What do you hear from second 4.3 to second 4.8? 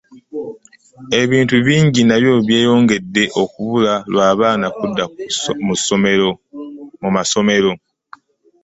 baana